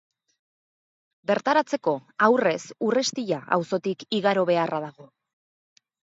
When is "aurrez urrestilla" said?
2.29-3.39